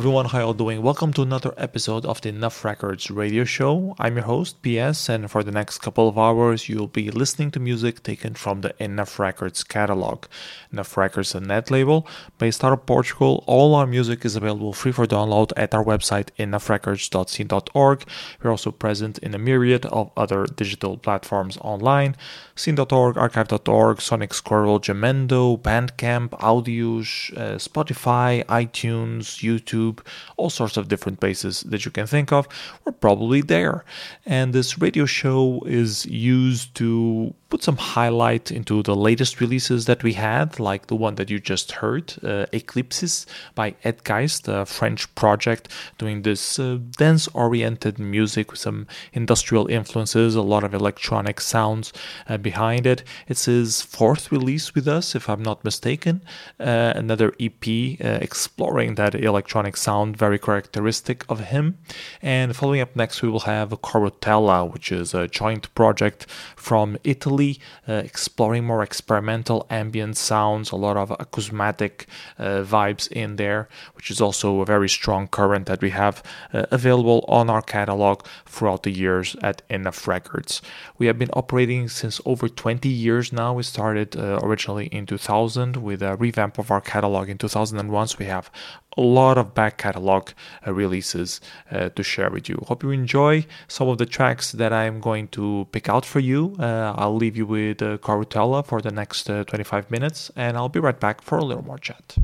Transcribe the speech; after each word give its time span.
Everyone, 0.00 0.24
how 0.24 0.38
are 0.38 0.40
y'all 0.40 0.54
doing? 0.54 0.80
Welcome 0.80 1.12
to 1.12 1.20
another 1.20 1.52
episode 1.58 2.06
of 2.06 2.22
the 2.22 2.30
Enough 2.30 2.64
Records 2.64 3.10
radio 3.10 3.44
show. 3.44 3.94
I'm 3.98 4.16
your 4.16 4.24
host, 4.24 4.56
PS, 4.62 5.10
and 5.10 5.30
for 5.30 5.42
the 5.42 5.52
next 5.52 5.80
couple 5.80 6.08
of 6.08 6.16
hours, 6.16 6.70
you'll 6.70 6.86
be 6.86 7.10
listening 7.10 7.50
to 7.50 7.60
music 7.60 8.02
taken 8.02 8.32
from 8.32 8.62
the 8.62 8.74
Enough 8.82 9.18
Records 9.18 9.62
catalog. 9.62 10.24
Enough 10.72 10.96
Records, 10.96 11.34
a 11.34 11.40
net 11.40 11.70
label 11.70 12.08
based 12.38 12.64
out 12.64 12.72
of 12.72 12.86
Portugal. 12.86 13.44
All 13.46 13.74
our 13.74 13.86
music 13.86 14.24
is 14.24 14.36
available 14.36 14.72
free 14.72 14.90
for 14.90 15.04
download 15.06 15.52
at 15.54 15.74
our 15.74 15.84
website, 15.84 16.28
enoughrecords.scene.org. 16.38 18.04
We're 18.42 18.50
also 18.50 18.70
present 18.70 19.18
in 19.18 19.34
a 19.34 19.38
myriad 19.38 19.84
of 19.84 20.12
other 20.16 20.46
digital 20.46 20.96
platforms 20.96 21.58
online 21.60 22.16
scene.org, 22.60 23.16
archive.org, 23.16 24.00
Sonic 24.00 24.34
Squirrel, 24.34 24.78
Jamendo, 24.78 25.60
Bandcamp, 25.60 26.30
Audius, 26.40 27.34
uh, 27.36 27.56
Spotify, 27.56 28.44
iTunes, 28.46 29.40
YouTube, 29.42 30.00
all 30.36 30.50
sorts 30.50 30.76
of 30.76 30.88
different 30.88 31.20
places 31.20 31.62
that 31.62 31.84
you 31.84 31.90
can 31.90 32.06
think 32.06 32.32
of. 32.32 32.46
We're 32.84 32.92
probably 32.92 33.40
there. 33.40 33.84
And 34.26 34.52
this 34.52 34.78
radio 34.78 35.06
show 35.06 35.62
is 35.66 36.04
used 36.06 36.74
to 36.76 37.34
put 37.50 37.64
some 37.64 37.76
highlight 37.76 38.52
into 38.52 38.82
the 38.82 38.94
latest 38.94 39.40
releases 39.40 39.86
that 39.86 40.04
we 40.04 40.12
had, 40.12 40.60
like 40.60 40.86
the 40.86 40.94
one 40.94 41.16
that 41.16 41.28
you 41.28 41.40
just 41.40 41.72
heard, 41.72 42.14
uh, 42.22 42.46
Ékleipsis 42.52 43.26
by 43.56 43.72
Edgeist, 43.84 44.46
a 44.46 44.64
French 44.64 45.12
project 45.16 45.68
doing 45.98 46.22
this 46.22 46.58
uh, 46.60 46.78
dance 46.96 47.26
oriented 47.34 47.98
music 47.98 48.52
with 48.52 48.60
some 48.60 48.86
industrial 49.12 49.66
influences, 49.66 50.36
a 50.36 50.42
lot 50.42 50.62
of 50.62 50.72
electronic 50.72 51.40
sounds 51.40 51.92
uh, 52.28 52.36
behind 52.36 52.86
it. 52.86 53.02
It's 53.26 53.46
his 53.46 53.82
fourth 53.82 54.30
release 54.30 54.74
with 54.74 54.86
us, 54.86 55.16
if 55.16 55.28
I'm 55.28 55.42
not 55.42 55.64
mistaken. 55.64 56.22
Uh, 56.60 56.92
another 56.94 57.34
EP 57.40 57.66
uh, 57.66 58.18
exploring 58.22 58.94
that 58.94 59.16
electronic 59.16 59.76
sound, 59.76 60.16
very 60.16 60.38
characteristic 60.38 61.24
of 61.28 61.40
him. 61.40 61.78
And 62.22 62.54
following 62.54 62.80
up 62.80 62.94
next, 62.94 63.22
we 63.22 63.28
will 63.28 63.40
have 63.40 63.70
Corruttela, 63.70 64.72
which 64.72 64.92
is 64.92 65.14
a 65.14 65.26
joint 65.26 65.74
project 65.74 66.26
from 66.54 66.96
Italy 67.02 67.39
uh, 67.88 67.92
exploring 67.92 68.64
more 68.64 68.82
experimental 68.82 69.66
ambient 69.70 70.16
sounds, 70.16 70.70
a 70.70 70.76
lot 70.76 70.96
of 70.96 71.10
acousmatic 71.18 72.06
uh, 72.38 72.62
vibes 72.62 73.10
in 73.12 73.36
there, 73.36 73.68
which 73.94 74.10
is 74.10 74.20
also 74.20 74.60
a 74.60 74.66
very 74.66 74.88
strong 74.88 75.28
current 75.28 75.66
that 75.66 75.80
we 75.80 75.90
have 75.90 76.22
uh, 76.52 76.66
available 76.70 77.24
on 77.28 77.50
our 77.50 77.62
catalog 77.62 78.24
throughout 78.46 78.82
the 78.82 78.90
years 78.90 79.36
at 79.42 79.62
Enough 79.70 80.08
Records. 80.08 80.62
We 80.98 81.06
have 81.06 81.18
been 81.18 81.30
operating 81.32 81.88
since 81.88 82.20
over 82.24 82.48
20 82.48 82.88
years 82.88 83.32
now. 83.32 83.54
We 83.54 83.62
started 83.62 84.16
originally 84.16 84.86
in 84.86 85.06
2000 85.06 85.76
with 85.76 86.02
a 86.02 86.16
revamp 86.16 86.58
of 86.58 86.70
our 86.70 86.80
catalog 86.80 87.28
in 87.28 87.38
2001. 87.38 88.08
So 88.08 88.16
we 88.18 88.26
have 88.26 88.50
a 88.96 89.00
lot 89.00 89.38
of 89.38 89.54
back 89.54 89.78
catalog 89.78 90.30
uh, 90.66 90.72
releases 90.72 91.40
uh, 91.70 91.88
to 91.90 92.02
share 92.02 92.30
with 92.30 92.48
you. 92.48 92.62
Hope 92.66 92.82
you 92.82 92.90
enjoy 92.90 93.46
some 93.68 93.88
of 93.88 93.98
the 93.98 94.06
tracks 94.06 94.52
that 94.52 94.72
I'm 94.72 95.00
going 95.00 95.28
to 95.28 95.68
pick 95.72 95.88
out 95.88 96.04
for 96.04 96.20
you. 96.20 96.56
Uh, 96.58 96.94
I'll 96.96 97.16
leave 97.16 97.36
you 97.36 97.46
with 97.46 97.82
uh, 97.82 97.98
Corruttela 97.98 98.64
for 98.66 98.80
the 98.80 98.90
next 98.90 99.30
uh, 99.30 99.44
25 99.44 99.90
minutes, 99.90 100.30
and 100.36 100.56
I'll 100.56 100.68
be 100.68 100.80
right 100.80 100.98
back 100.98 101.22
for 101.22 101.38
a 101.38 101.44
little 101.44 101.64
more 101.64 101.78
chat. 101.78 102.16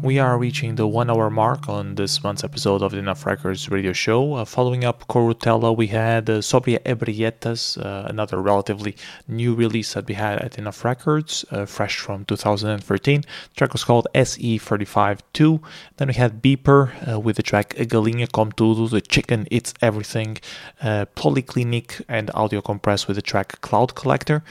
We 0.00 0.20
are 0.20 0.38
reaching 0.38 0.76
the 0.76 0.86
one 0.86 1.10
hour 1.10 1.28
mark 1.28 1.68
on 1.68 1.96
this 1.96 2.22
month's 2.22 2.44
episode 2.44 2.82
of 2.82 2.92
the 2.92 2.98
Enough 2.98 3.26
Records 3.26 3.68
radio 3.68 3.92
show. 3.92 4.34
Uh, 4.34 4.44
following 4.44 4.84
up 4.84 5.08
Corruttela, 5.08 5.76
we 5.76 5.88
had 5.88 6.30
uh, 6.30 6.38
Sobria 6.38 6.78
Ebrietas, 6.84 7.84
uh, 7.84 8.06
another 8.08 8.40
relatively 8.40 8.94
new 9.26 9.56
release 9.56 9.94
that 9.94 10.06
we 10.06 10.14
had 10.14 10.38
at 10.38 10.56
Enough 10.56 10.84
Records, 10.84 11.44
uh, 11.50 11.66
fresh 11.66 11.98
from 11.98 12.24
2013. 12.26 13.22
The 13.22 13.26
track 13.56 13.72
was 13.72 13.82
called 13.82 14.06
SE352. 14.14 15.60
Then 15.96 16.08
we 16.08 16.14
had 16.14 16.40
Beeper 16.40 17.12
uh, 17.12 17.18
with 17.18 17.34
the 17.34 17.42
track 17.42 17.74
Galinha 17.74 18.30
Come 18.30 18.52
Tudo, 18.52 18.88
The 18.88 19.00
Chicken 19.00 19.48
Eats 19.50 19.74
Everything, 19.82 20.38
uh, 20.80 21.06
Polyklinik 21.16 22.02
and 22.08 22.30
Audio 22.34 22.60
Compress 22.60 23.08
with 23.08 23.16
the 23.16 23.22
track 23.22 23.60
Cloud 23.62 23.96
Collector, 23.96 24.44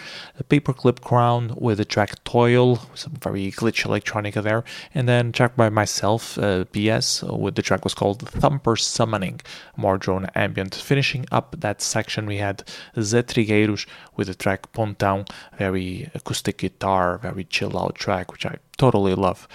Paperclip 0.49 0.99
Crown 0.99 1.53
with 1.57 1.77
the 1.77 1.85
track 1.85 2.21
Toil, 2.25 2.81
some 2.95 3.13
very 3.21 3.49
glitch 3.49 3.85
electronica 3.85 4.43
there, 4.43 4.65
and 4.93 5.07
then 5.07 5.31
track 5.37 5.55
by 5.55 5.69
myself, 5.69 6.35
uh, 6.39 6.65
PS, 6.65 7.21
with 7.21 7.53
the 7.53 7.61
track 7.61 7.83
was 7.83 7.93
called 7.93 8.27
Thumper 8.27 8.75
Summoning, 8.75 9.39
more 9.75 9.99
drone 9.99 10.25
ambient. 10.33 10.73
Finishing 10.73 11.27
up 11.31 11.55
that 11.59 11.79
section, 11.79 12.25
we 12.25 12.37
had 12.37 12.63
Zé 12.95 13.21
Trigueiros 13.21 13.85
with 14.15 14.27
the 14.27 14.33
track 14.33 14.71
Pontão, 14.73 15.29
very 15.55 16.09
acoustic 16.15 16.57
guitar, 16.57 17.19
very 17.19 17.43
chill 17.43 17.77
out 17.77 17.93
track, 17.93 18.31
which 18.31 18.47
I 18.47 18.55
totally 18.77 19.15
love. 19.15 19.47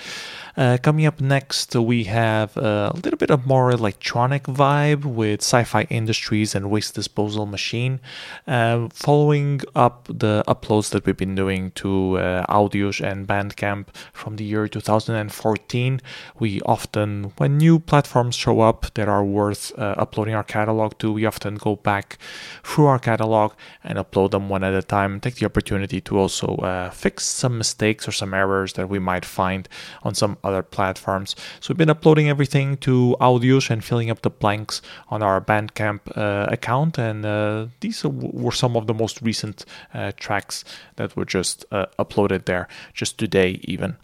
Uh, 0.54 0.76
coming 0.82 1.06
up 1.06 1.20
next, 1.20 1.74
we 1.74 2.04
have 2.04 2.56
a 2.58 2.92
little 2.94 3.16
bit 3.16 3.30
of 3.30 3.46
more 3.46 3.70
electronic 3.70 4.44
vibe 4.44 5.04
with 5.04 5.40
Sci 5.40 5.64
Fi 5.64 5.82
Industries 5.88 6.54
and 6.54 6.70
Waste 6.70 6.94
Disposal 6.94 7.46
Machine. 7.46 8.00
Uh, 8.46 8.88
following 8.92 9.62
up 9.74 10.06
the 10.08 10.44
uploads 10.46 10.90
that 10.90 11.06
we've 11.06 11.16
been 11.16 11.34
doing 11.34 11.70
to 11.72 12.18
uh, 12.18 12.44
Audius 12.46 13.00
and 13.02 13.26
Bandcamp 13.26 13.86
from 14.12 14.36
the 14.36 14.44
year 14.44 14.68
2014, 14.68 16.00
we 16.38 16.60
often, 16.62 17.32
when 17.38 17.56
new 17.56 17.78
platforms 17.78 18.34
show 18.34 18.60
up 18.60 18.92
that 18.94 19.08
are 19.08 19.24
worth 19.24 19.72
uh, 19.78 19.94
uploading 19.96 20.34
our 20.34 20.44
catalog 20.44 20.98
to, 20.98 21.12
we 21.12 21.24
often 21.24 21.54
go 21.54 21.76
back 21.76 22.18
through 22.62 22.86
our 22.86 22.98
catalog 22.98 23.52
and 23.82 23.98
upload 23.98 24.32
them 24.32 24.50
one 24.50 24.64
at 24.64 24.74
a 24.74 24.82
time. 24.82 25.18
Take 25.18 25.36
the 25.36 25.46
opportunity 25.46 26.00
to 26.02 26.18
also 26.18 26.56
uh, 26.56 26.90
fix 26.90 27.24
some 27.24 27.56
mistakes 27.56 28.06
or 28.06 28.12
some 28.12 28.34
errors 28.34 28.74
that 28.74 28.90
we 28.90 28.98
might 28.98 29.11
find 29.20 29.68
on 30.02 30.14
some 30.14 30.38
other 30.42 30.62
platforms. 30.62 31.36
So 31.60 31.72
we've 31.72 31.78
been 31.78 31.90
uploading 31.90 32.28
everything 32.28 32.76
to 32.78 33.16
Audius 33.20 33.70
and 33.70 33.84
filling 33.84 34.10
up 34.10 34.22
the 34.22 34.30
blanks 34.30 34.82
on 35.08 35.22
our 35.22 35.40
Bandcamp 35.40 36.00
uh, 36.16 36.46
account, 36.50 36.98
and 36.98 37.24
uh, 37.24 37.66
these 37.80 38.04
were 38.04 38.52
some 38.52 38.76
of 38.76 38.86
the 38.86 38.94
most 38.94 39.22
recent 39.22 39.64
uh, 39.94 40.12
tracks 40.16 40.64
that 40.96 41.16
were 41.16 41.24
just 41.24 41.64
uh, 41.70 41.86
uploaded 41.98 42.44
there, 42.46 42.68
just 42.94 43.18
today 43.18 43.60
even. 43.64 43.96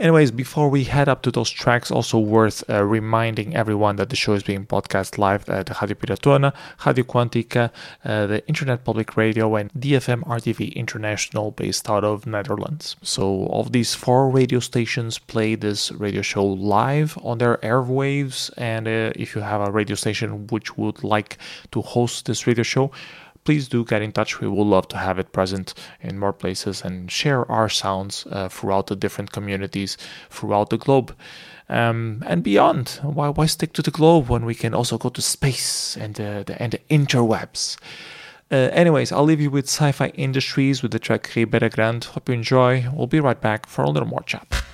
Anyways, 0.00 0.30
before 0.30 0.70
we 0.70 0.84
head 0.84 1.10
up 1.10 1.20
to 1.20 1.30
those 1.30 1.50
tracks, 1.50 1.90
also 1.90 2.18
worth 2.18 2.64
uh, 2.70 2.82
reminding 2.82 3.54
everyone 3.54 3.96
that 3.96 4.08
the 4.08 4.16
show 4.16 4.32
is 4.32 4.42
being 4.42 4.62
broadcast 4.62 5.18
live 5.18 5.46
at 5.50 5.68
Radio 5.82 5.94
Piratona, 5.94 6.54
Radio 6.86 7.04
Quântica, 7.04 7.70
uh, 8.06 8.26
the 8.26 8.42
Internet 8.48 8.82
Public 8.82 9.18
Radio, 9.18 9.54
and 9.56 9.70
DFM 9.74 10.22
RTV 10.24 10.74
International 10.74 11.50
based 11.50 11.90
out 11.90 12.02
of 12.02 12.26
Netherlands. 12.26 12.96
So, 13.02 13.44
all 13.48 13.60
of 13.60 13.72
these 13.72 13.94
four 13.94 14.30
radio 14.30 14.58
stations 14.60 15.18
play 15.18 15.54
this 15.54 15.92
radio 15.92 16.22
show 16.22 16.46
live 16.46 17.18
on 17.22 17.36
their 17.36 17.58
airwaves. 17.58 18.50
And 18.56 18.88
uh, 18.88 19.12
if 19.16 19.34
you 19.34 19.42
have 19.42 19.60
a 19.60 19.70
radio 19.70 19.96
station 19.96 20.46
which 20.46 20.78
would 20.78 21.04
like 21.04 21.36
to 21.72 21.82
host 21.82 22.24
this 22.24 22.46
radio 22.46 22.62
show, 22.62 22.90
please 23.44 23.68
do 23.68 23.84
get 23.84 24.02
in 24.02 24.12
touch. 24.12 24.40
We 24.40 24.48
would 24.48 24.66
love 24.66 24.88
to 24.88 24.96
have 24.96 25.18
it 25.18 25.32
present 25.32 25.74
in 26.00 26.18
more 26.18 26.32
places 26.32 26.82
and 26.82 27.10
share 27.10 27.50
our 27.50 27.68
sounds 27.68 28.26
uh, 28.30 28.48
throughout 28.48 28.86
the 28.88 28.96
different 28.96 29.32
communities 29.32 29.96
throughout 30.30 30.70
the 30.70 30.78
globe. 30.78 31.14
Um, 31.68 32.24
and 32.26 32.42
beyond. 32.42 32.98
Why, 33.02 33.28
why 33.28 33.46
stick 33.46 33.72
to 33.74 33.82
the 33.82 33.92
globe 33.92 34.28
when 34.28 34.44
we 34.44 34.56
can 34.56 34.74
also 34.74 34.98
go 34.98 35.08
to 35.08 35.22
space 35.22 35.96
and 35.96 36.20
uh, 36.20 36.42
the, 36.42 36.60
and 36.60 36.72
the 36.72 36.80
interwebs? 36.90 37.76
Uh, 38.50 38.68
anyways, 38.72 39.12
I'll 39.12 39.22
leave 39.22 39.40
you 39.40 39.50
with 39.50 39.66
Sci 39.66 39.92
Fi 39.92 40.08
Industries 40.08 40.82
with 40.82 40.90
the 40.90 40.98
track 40.98 41.30
Ribeira 41.36 41.70
Grande. 41.70 42.02
Hope 42.02 42.28
you 42.28 42.34
enjoy. 42.34 42.86
We'll 42.92 43.06
be 43.06 43.20
right 43.20 43.40
back 43.40 43.66
for 43.66 43.84
a 43.84 43.90
little 43.90 44.08
more 44.08 44.22
chat. 44.22 44.64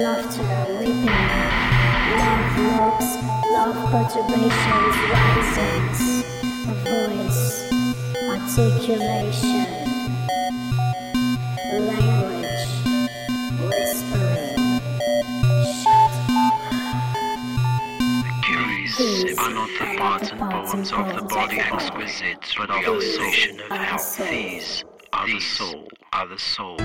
laughter, 0.00 0.42
leaping. 0.78 1.04
Love 2.16 2.56
lobes, 2.58 3.10
love 3.52 3.76
perturbations, 3.92 4.96
risings. 5.12 6.00
A 6.66 6.74
voice, 6.88 7.68
articulation. 8.32 9.68
Language, 11.86 12.72
whispering. 13.68 14.80
The 18.98 19.96
parts 19.96 20.30
and 20.30 20.40
poems 20.40 20.92
of 20.92 21.14
the 21.14 21.22
body, 21.22 21.58
exquisite 21.60 22.58
realization 22.58 23.60
of 23.60 23.76
health. 23.76 24.20
Are 25.12 25.26
the 25.26 25.40
soul, 25.40 25.88
are 26.12 26.26
the 26.26 26.38
soul. 26.38 26.76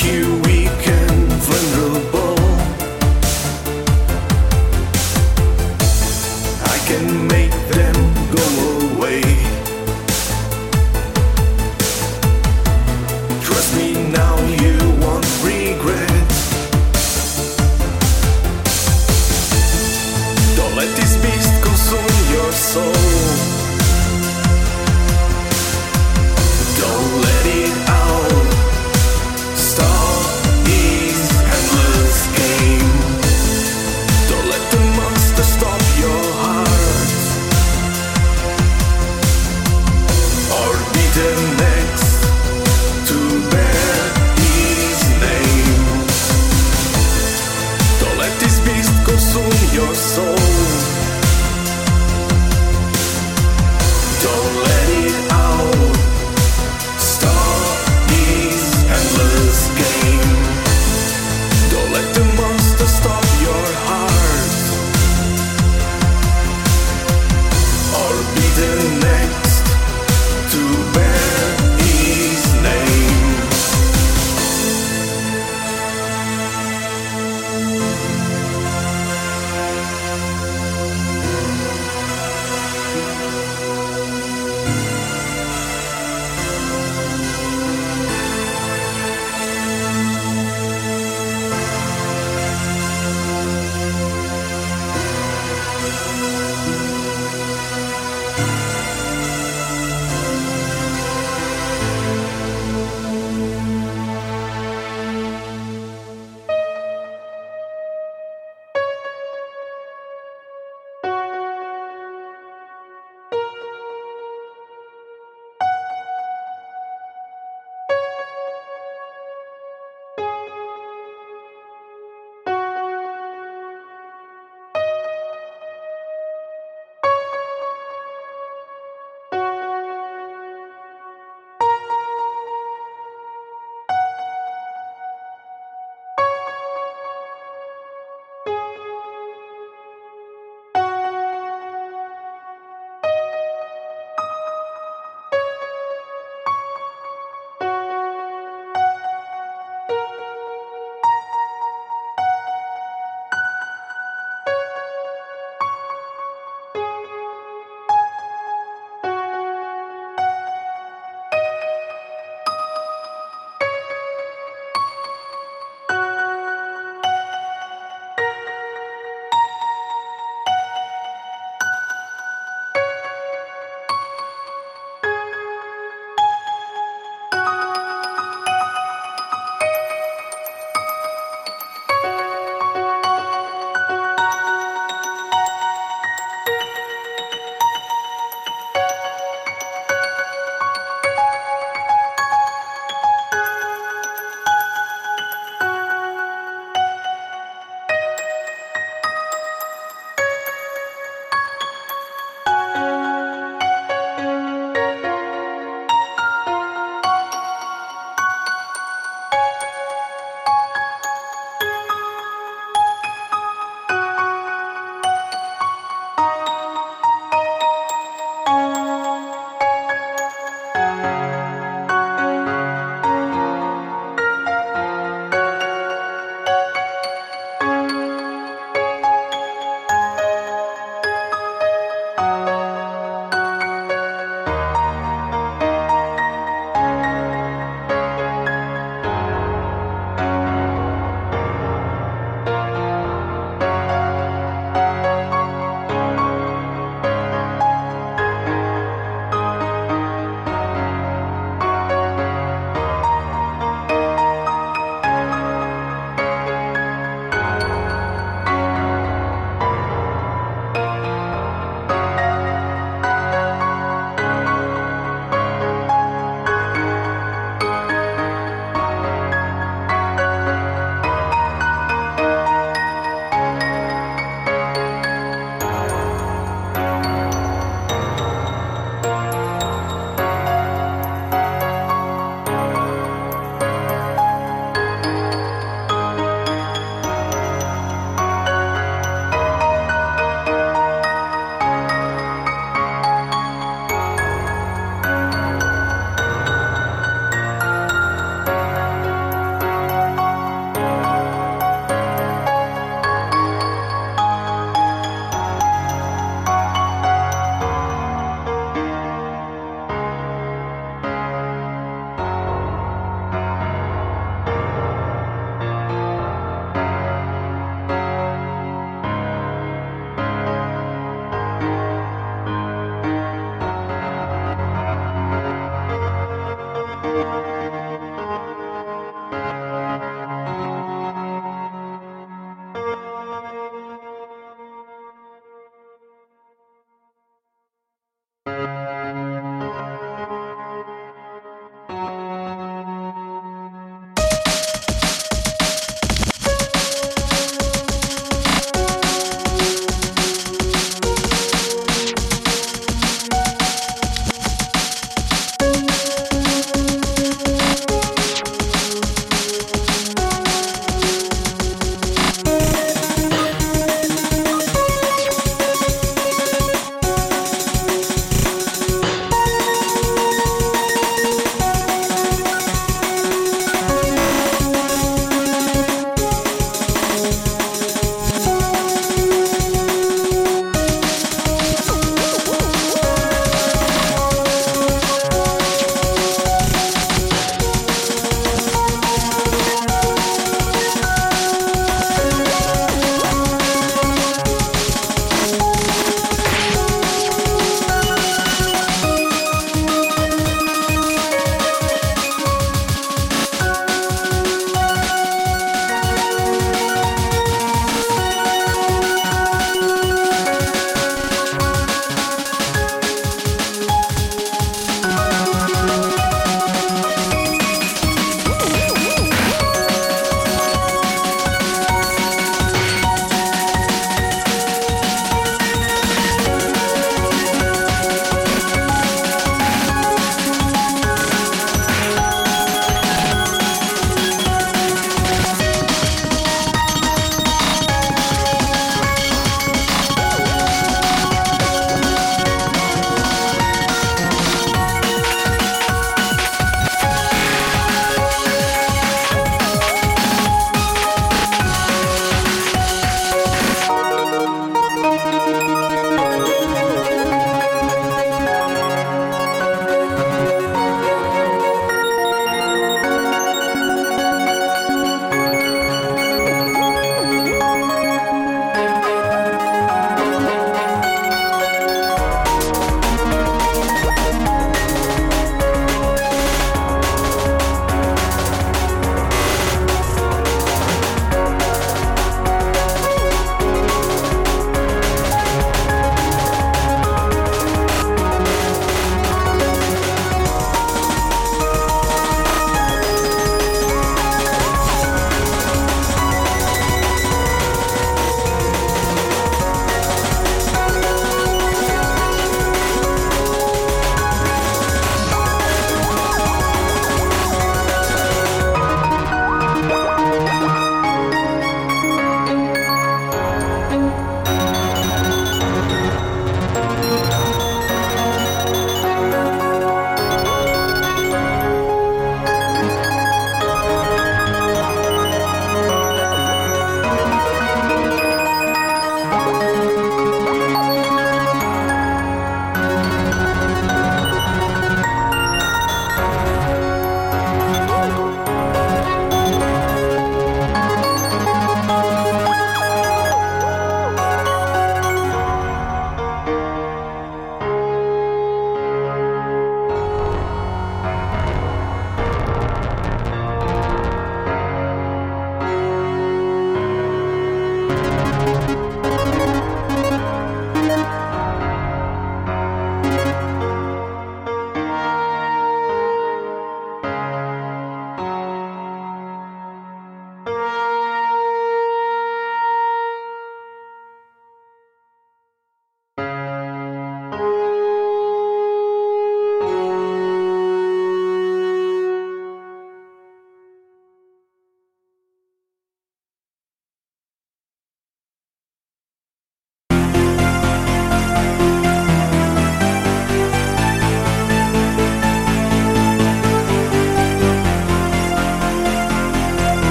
Q. 0.00 0.59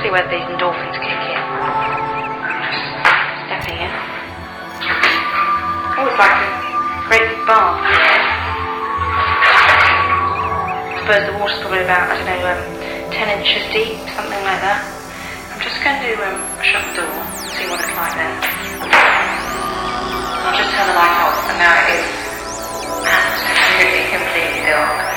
see 0.00 0.08
whether 0.08 0.30
these 0.32 0.46
endorphins 0.48 0.96
kick 1.04 1.20
in. 1.28 1.42
Stepping 3.44 3.76
in. 3.76 3.92
Oh, 5.98 6.08
it's 6.08 6.16
like 6.16 6.32
a 6.32 6.48
great 7.08 7.28
big 7.28 7.44
bath. 7.44 7.76
I 10.88 11.04
suppose 11.04 11.26
the 11.28 11.36
water's 11.36 11.60
probably 11.60 11.84
about, 11.84 12.08
I 12.08 12.16
don't 12.16 12.24
know, 12.24 12.40
um, 12.48 13.12
10 13.12 13.38
inches 13.38 13.62
deep, 13.74 14.00
something 14.16 14.42
like 14.48 14.62
that. 14.64 14.80
I'm 15.52 15.60
just 15.60 15.76
going 15.84 16.00
to 16.00 16.16
um, 16.24 16.40
shut 16.64 16.80
the 16.88 17.04
door, 17.04 17.12
see 17.52 17.68
what 17.68 17.82
it's 17.84 17.92
like 17.92 18.16
then. 18.16 18.32
I'll 20.46 20.56
just 20.56 20.72
turn 20.72 20.88
the 20.88 20.96
light 20.96 21.20
off, 21.20 21.36
and 21.52 21.58
now 21.60 21.74
it 21.84 22.00
is 22.00 22.08
absolutely 23.04 24.08
completely 24.08 24.64
dark. 24.72 25.11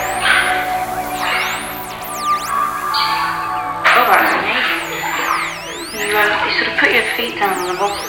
You, 6.15 6.21
sort 6.21 6.71
of 6.71 6.79
put 6.79 6.91
your 6.95 7.03
feet 7.19 7.35
down 7.35 7.51
on 7.59 7.67
the 7.67 7.75
bottom 7.75 8.07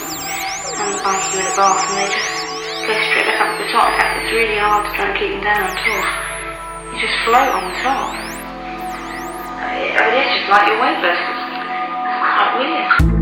and 0.79 0.95
like 1.03 1.27
you 1.33 1.43
in 1.43 1.45
a 1.45 1.55
bath 1.59 1.83
and 1.91 1.99
they 1.99 2.07
just 2.07 2.31
go 2.87 2.93
straight 3.11 3.27
back 3.27 3.41
up 3.43 3.59
to 3.59 3.63
the 3.65 3.69
top. 3.69 3.91
In 3.91 3.99
fact, 3.99 4.23
it's 4.23 4.31
really 4.31 4.55
hard 4.55 4.87
to 4.87 4.91
try 4.95 5.11
and 5.11 5.19
keep 5.19 5.31
them 5.35 5.43
down 5.43 5.67
at 5.67 5.75
all. 5.75 6.07
You 6.95 7.01
just 7.03 7.19
float 7.27 7.51
on 7.51 7.67
the 7.67 7.75
top. 7.83 8.15
I 9.59 10.07
mean, 10.07 10.23
it's 10.23 10.39
just 10.39 10.47
like 10.47 10.71
you're 10.71 10.79
weightless. 10.79 11.19
It's 11.19 12.23
quite 12.31 12.51
weird. 12.63 13.16